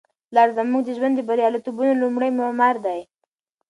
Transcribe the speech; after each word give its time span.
پلار 0.29 0.49
زموږ 0.57 0.81
د 0.85 0.89
ژوند 0.97 1.13
د 1.17 1.21
بریالیتوبونو 1.29 1.99
لومړی 2.01 2.29
معمار 2.39 2.75
دی. 2.85 2.99